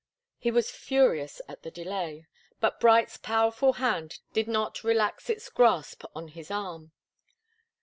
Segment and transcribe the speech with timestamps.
[0.39, 2.25] He was furious at the delay,
[2.59, 6.91] but Bright's powerful hand did not relax its grasp on his arm.